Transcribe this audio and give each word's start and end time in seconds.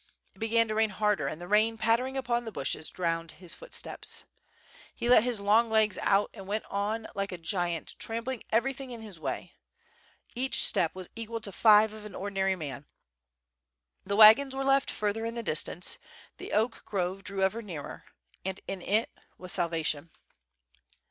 It 0.33 0.39
began 0.39 0.67
to 0.67 0.73
rain 0.73 0.89
harder 0.89 1.27
and 1.27 1.39
the 1.39 1.47
rain 1.47 1.77
pattering 1.77 2.17
upon 2.17 2.43
the 2.43 2.51
bushes, 2.51 2.89
drowned 2.89 3.33
his 3.33 3.53
footsteps. 3.53 4.23
He 4.95 5.07
let 5.07 5.23
his 5.23 5.39
long 5.39 5.69
legs 5.69 5.99
out 6.01 6.31
and 6.33 6.47
went 6.47 6.65
on 6.71 7.05
like 7.13 7.31
a 7.31 7.37
giant, 7.37 7.93
trampling 7.99 8.41
everything 8.49 8.89
in 8.89 9.03
his 9.03 9.19
way; 9.19 9.53
each 10.33 10.63
step 10.63 10.95
was 10.95 11.11
equal 11.15 11.39
to 11.41 11.51
five 11.51 11.93
of 11.93 12.03
an 12.05 12.15
ordinary 12.15 12.55
man. 12.55 12.87
The 14.03 14.15
wagons 14.15 14.55
were 14.55 14.63
left 14.65 14.89
further 14.89 15.23
in 15.23 15.35
the 15.35 15.43
distance, 15.43 15.99
the 16.37 16.51
oak 16.51 16.83
grove 16.83 17.23
drew 17.23 17.43
ever 17.43 17.61
nearer, 17.61 18.05
and 18.43 18.59
in 18.67 18.81
it 18.81 19.11
was 19.37 19.53
salvation. 19.53 20.09